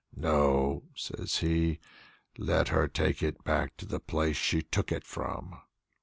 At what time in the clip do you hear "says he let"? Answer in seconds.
0.95-2.69